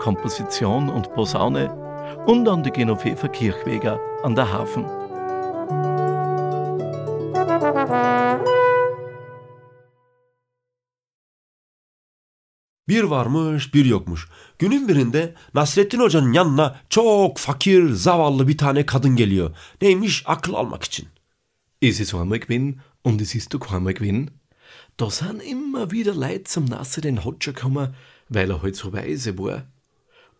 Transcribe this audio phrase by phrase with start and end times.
[0.00, 1.70] Komposition und Posaune
[2.26, 4.84] und an die Genoveva Kirchweger an der Hafen.
[12.88, 14.28] Bir varmış bir yokmuş.
[14.58, 19.56] Günün birinde Nasrettin Hoca'nın yanına çok fakir, zavallı bir tane kadın geliyor.
[19.82, 20.22] Neymiş?
[20.26, 21.08] Akıl almak için.
[21.82, 24.30] Es ist einmal gewesen und es ist doch einmal gewesen.
[25.00, 27.94] Da sind immer wieder Leute zum Nasse den Hotscher gekommen,
[28.28, 29.62] weil er halt so weise war.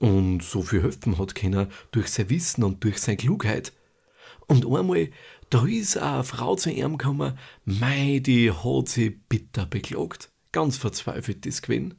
[0.00, 3.72] Und so viel helfen hat können durch sein Wissen und durch seine Klugheit.
[4.46, 5.10] Und einmal,
[5.50, 10.30] da ist auch eine Frau zu ihm gekommen, mei, die hat sie bitter beklagt.
[10.52, 11.94] Ganz verzweifelt ist gewesen.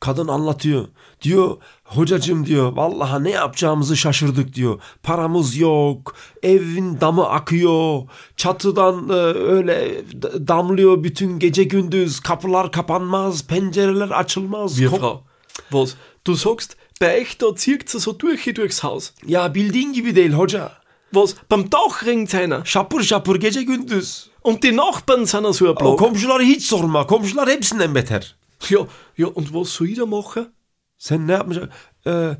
[0.00, 0.88] Kadın anlatıyor.
[1.22, 4.80] Diyor hocacığım diyor vallahi ne yapacağımızı şaşırdık diyor.
[5.02, 6.14] Paramız yok.
[6.42, 8.02] Evin damı akıyor.
[8.36, 10.04] Çatıdan e, öyle
[10.48, 12.20] damlıyor bütün gece gündüz.
[12.20, 13.46] Kapılar kapanmaz.
[13.46, 14.76] Pencereler açılmaz.
[14.76, 15.22] Wir Frau,
[15.70, 15.94] was?
[16.26, 19.12] Du sagst, bei euch da zieht sie so durch durchs Haus.
[19.26, 20.72] Ya bildiğin gibi değil hoca.
[21.14, 21.34] Was?
[21.50, 22.64] Beim Dach ringt einer.
[22.64, 24.30] Şapır şapır gece gündüz.
[24.44, 25.98] Und die Nachbarn sind so ein Block.
[25.98, 27.06] komşuları hiç sorma.
[27.06, 28.36] Komşular hepsinden beter.
[28.68, 28.86] Ja,
[29.18, 30.52] ja, und was soll ich da machen?
[30.98, 31.72] Sen ne yapmayacaksın?
[32.06, 32.36] Ee,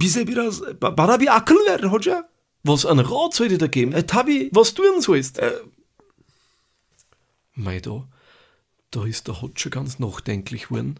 [0.00, 2.28] bize biraz ba- bana bir akıl ver hoca.
[2.66, 3.92] Was an Rat soll ich da geben?
[3.92, 4.50] E tabi.
[4.54, 5.40] was tun sollst.
[7.56, 8.08] Mei da,
[8.94, 10.96] da ist der Hotscher ganz nachdenklich geworden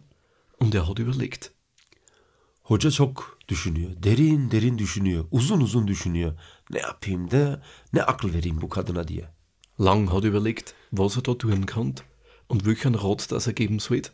[0.59, 1.51] und er hat überlegt.
[2.69, 3.91] Hoca çok düşünüyor.
[4.03, 5.25] Derin derin düşünüyor.
[5.31, 6.33] Uzun uzun düşünüyor.
[6.71, 7.61] Ne yapayım da
[7.93, 9.29] ne akıl vereyim bu kadına diye.
[9.81, 11.95] Lang hat er überlegt, was er da tun kann
[12.49, 14.09] und welchen Rat das er geben sollte.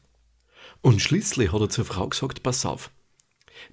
[0.83, 2.89] Und schließlich hat er zur Frau gesagt, pass auf,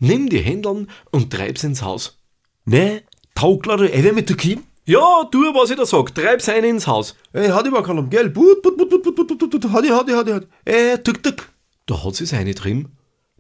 [0.01, 2.19] nimm die Händeln und treib's ins Haus.
[2.67, 3.03] Ne?
[3.35, 4.63] Tavukları eve mi tıkayım?
[4.87, 7.15] Ja, tu, was ich da sag, treib's eine ins Haus.
[7.35, 8.35] E hadi bakalım gel.
[8.35, 9.65] But but but but but but but but.
[9.65, 10.47] Hadi hadi hadi hadi.
[10.67, 11.49] E tık tık.
[11.89, 12.89] Da hat sie's eine drin.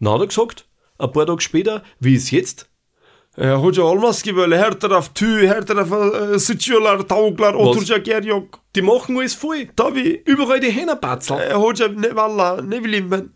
[0.01, 0.65] Na, hat er gesagt,
[1.03, 2.67] ein paar Tage später, wie ist jetzt?
[3.39, 8.23] E, hoca olmaz ki böyle her taraf tüy, her tarafa e, sıçıyorlar tavuklar, oturacak yer
[8.23, 8.61] yok.
[8.75, 9.67] Die machen alles voll.
[9.77, 10.23] Tabii.
[10.27, 11.51] Überall die Hennerbatzel.
[11.51, 13.31] E, hoca ne valla ne bileyim ben.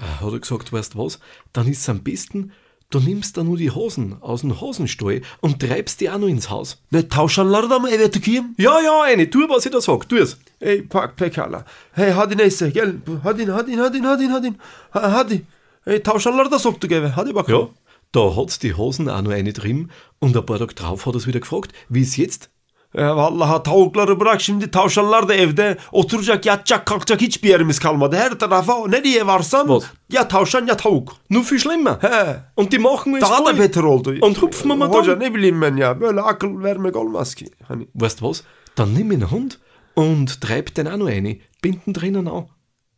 [0.00, 1.18] Ah, hat er gesagt, weißt was,
[1.52, 2.52] dann ist's am besten,
[2.92, 6.50] du nimmst da nur die Hosen aus dem Hosenstall und treibst die auch noch ins
[6.50, 6.76] Haus.
[6.92, 8.54] Ne tavşanları da mı eve tıkayım?
[8.58, 10.36] Ja, ja, eine, tu, was ich da sag, tu es.
[10.60, 11.64] Ey pak pekala.
[11.92, 12.94] Hey hadi neyse gel.
[13.22, 14.52] Hadi hadi hadi hadi hadi.
[14.90, 15.42] Ha, hadi.
[15.84, 17.08] Hey tavşanları da soktuk eve.
[17.08, 17.60] Hadi bakalım.
[17.60, 17.68] Ja,
[18.14, 19.90] da hat's die Hosen auch noch eine drin
[20.20, 22.48] und ein paar Tage drauf hat er's wieder gefragt, wie ist jetzt?
[22.94, 25.76] E, vallahi tavukları bırak şimdi tavşanlar da evde.
[25.92, 28.16] Oturacak yatacak kalkacak hiçbir yerimiz kalmadı.
[28.16, 29.84] Her tarafa nereye varsan Was?
[30.12, 31.12] ya tavşan ya tavuk.
[31.30, 31.96] Nur viel schlimmer.
[32.00, 32.36] He.
[32.56, 34.14] Und die machen alles Daha da beter oldu.
[34.20, 36.00] Und hupfen wir mal Hoca ne bileyim ben ya.
[36.00, 37.46] Böyle akıl vermek olmaz ki.
[37.68, 38.42] Hani Weißt was,
[38.78, 39.58] dann nimm den Hund
[39.94, 42.46] und treib den auch noch eine, binden drinnen an.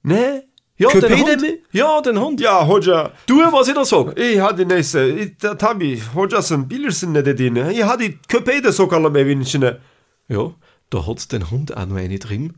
[0.05, 0.50] ne?
[0.81, 1.61] Ja, den Köpeği de mi?
[1.73, 2.39] Ja, den Hund.
[2.39, 3.11] Ya hoca.
[3.27, 4.19] Tu, was ich da sag.
[4.19, 5.29] İyi hadi neyse.
[5.39, 7.73] Ta- tabii hocasın bilirsin ne dediğini.
[7.73, 9.77] İyi hadi köpeği de sokalım evin içine.
[10.29, 10.41] Ja,
[10.93, 12.53] da hat's den Hund auch noch eine drin.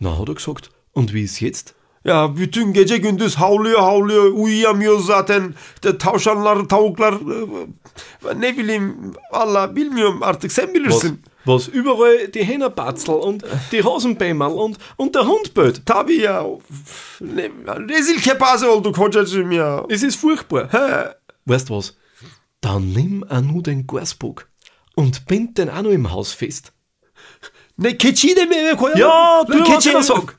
[0.00, 1.74] Na, hat er gesagt, und wie ist jetzt?
[2.04, 5.54] Ya bütün gece gündüz havlıyor havlıyor uyuyamıyoruz zaten.
[5.84, 8.96] De, tavşanlar tavuklar e, ne bileyim
[9.32, 11.00] valla bilmiyorum artık sen bilirsin.
[11.00, 11.35] was
[11.72, 15.52] überall die Hennerbatzel und die Hosenbämmerl und, und der Hund.
[15.58, 16.60] Of,
[17.20, 17.50] Ne,
[17.88, 19.84] rezil kepaze olduk hocacığım ya.
[19.88, 20.68] Es ist furchtbar.
[20.72, 21.14] He.
[21.46, 21.94] Weißt was?
[22.60, 24.48] Dann nimm auch nur den Garsbock
[24.96, 26.72] und bind den auch noch im Haus fest.
[27.78, 29.00] Ne keçiyi de mi eve koyalım?
[29.00, 30.34] Ya, Lan dur, keçi hatırla eve- sok.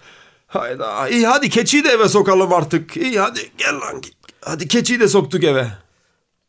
[0.48, 2.98] Hayda iyi hadi keçiyi de eve sokalım artık.
[2.98, 4.02] İyi hadi gel lan.
[4.42, 5.68] Hadi keçiyi de soktuk eve.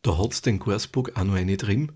[0.05, 1.91] Da hat's den Garsbock auch noch eine drin.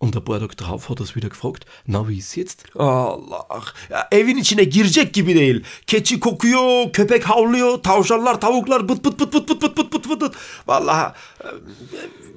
[0.00, 2.64] Und ein paar Tage drauf hat er's wieder gefragt, na, wie ist jetzt?
[2.76, 3.64] Allah.
[3.90, 5.64] Ya evin içine girecek gibi değil.
[5.86, 10.20] Keçi kokuyor, köpek havlıyor, tavşanlar, tavuklar bıt bıt bıt bıt bıt bıt bıt bıt bıt
[10.20, 10.34] bıt.
[10.66, 11.12] Vallahi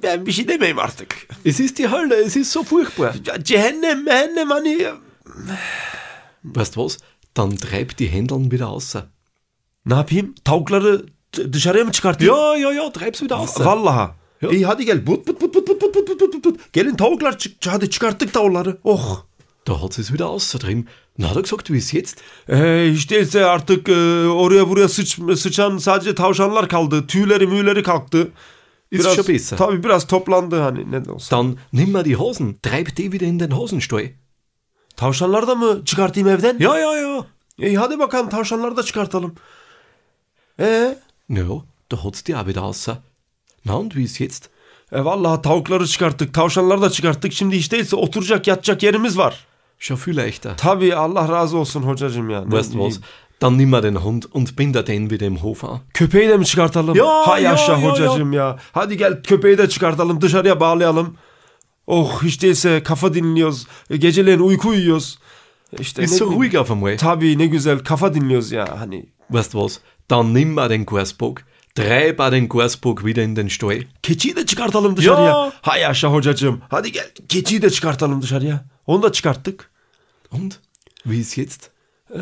[0.02, 1.28] ben bir şey demeyeyim artık.
[1.44, 3.14] Es ist die Hölle, es ist so furchtbar.
[3.42, 4.86] Cehennem, mehennem hani.
[6.44, 6.98] Weißt was?
[7.36, 8.94] Dann treib die Händeln wieder raus.
[9.86, 10.34] Ne yapayım?
[10.44, 11.06] Tavukları
[11.52, 12.34] dışarıya mı çıkartayım?
[12.34, 13.60] Ja, ja, ja, treib's wieder raus.
[13.60, 14.10] Vallahi.
[14.42, 14.50] Ya.
[14.50, 15.06] İyi hadi gel.
[15.06, 16.72] But but but but but but but but but but.
[16.72, 17.66] Gelin tavuklar çık.
[17.66, 18.78] Hadi çıkarttık tavukları.
[18.84, 19.24] Oh.
[19.68, 20.84] Da hat es wieder außerdem.
[21.18, 22.18] Na, hat er gesagt, wie ist jetzt?
[22.48, 27.06] Ee, hiç değilse artık e, oraya buraya sıç, sıçan sadece tavşanlar kaldı.
[27.06, 28.28] Tüyleri müyleri kalktı.
[28.90, 29.58] Ist biraz, schon besser.
[29.58, 31.36] Tabii biraz toplandı hani ne de olsa.
[31.36, 34.10] Dann nimm mal die Hosen, treib die wieder in den Hosenstall.
[34.96, 36.58] Tavşanları da mı çıkartayım evden?
[36.58, 37.26] Ja, ja, ja.
[37.58, 39.34] İyi hadi bakalım tavşanları da çıkartalım.
[40.60, 40.98] Ee?
[41.28, 41.44] Ja,
[41.92, 42.62] da hat's die auch wieder
[43.66, 44.48] und wie ist jetzt?
[44.92, 47.32] E vallahi tavukları çıkarttık, tavşanları da çıkarttık.
[47.32, 49.46] Şimdi hiç değilse oturacak yatacak yerimiz var.
[49.78, 50.56] Schon viel leichter.
[50.56, 52.44] Tabii Allah razı olsun hocacığım ya.
[52.44, 53.00] Ne Weißt was?
[53.40, 55.80] Dann nimm mal den Hund und binder den wieder im Hof an.
[55.94, 56.96] Köpeği de mi çıkartalım?
[56.96, 58.58] Ya, Hay ya, aşağı ya, hocacığım ya.
[58.72, 61.16] Hadi gel köpeği de çıkartalım dışarıya bağlayalım.
[61.86, 63.66] Oh hiç değilse kafa dinliyoruz.
[63.90, 65.18] E, Geceleyin uyku uyuyoruz.
[65.78, 66.98] İşte Ist ne so ruhig auf einmal.
[66.98, 69.06] Tabii ne güzel kafa dinliyoruz ya hani.
[69.30, 69.78] Weißt was?
[70.10, 71.42] Dann nimm mal den Garsbock,
[71.74, 73.82] treib mal den Garsbock wieder in den Stall.
[74.02, 75.26] Keçiyi de çıkartalım dışarıya.
[75.26, 75.52] Ya.
[75.62, 76.60] Hay aşağı hocacığım.
[76.70, 78.64] Hadi gel keçiyi de çıkartalım dışarıya.
[78.86, 79.70] Onu da çıkarttık.
[80.32, 80.52] Und?
[81.02, 81.70] Wie ist jetzt?
[82.14, 82.18] E,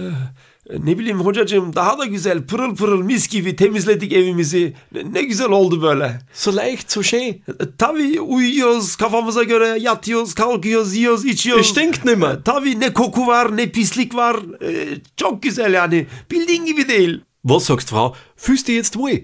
[0.79, 4.75] Ne bileyim hocacığım daha da güzel pırıl pırıl mis gibi temizledik evimizi.
[4.93, 6.19] Ne, ne güzel oldu böyle.
[6.33, 7.21] So leicht, so schön.
[7.21, 7.43] E,
[7.79, 11.67] Tabii uyuyoruz kafamıza göre yatıyoruz kalkıyoruz yiyoruz içiyoruz.
[11.67, 12.37] Es stinkt nimmer.
[12.45, 14.37] Tabii ne koku var ne pislik var.
[14.63, 17.21] E, çok güzel yani bildiğin gibi değil.
[17.43, 18.15] Was sagst Frau?
[18.37, 19.19] Fühlst du jetzt wohl?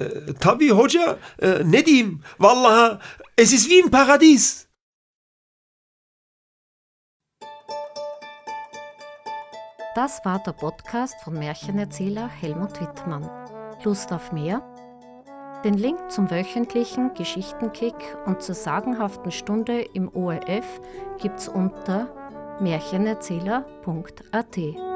[0.00, 0.04] E,
[0.40, 2.98] tabii hoca e, ne diyeyim vallahi
[3.36, 4.68] es ist wie im Paradies.
[9.94, 13.28] Das war der Podcast von Märchenerzähler Helmut Wittmann.
[13.84, 14.62] Lust auf mehr?
[15.64, 20.80] Den Link zum wöchentlichen Geschichtenkick und zur sagenhaften Stunde im ORF
[21.20, 22.06] gibt's unter
[22.60, 24.87] märchenerzähler.at.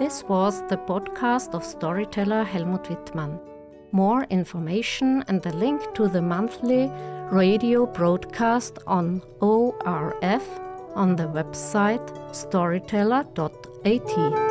[0.00, 3.38] This was the podcast of storyteller Helmut Wittmann.
[3.92, 6.90] More information and the link to the monthly
[7.30, 10.48] radio broadcast on ORF
[10.94, 14.49] on the website storyteller.at.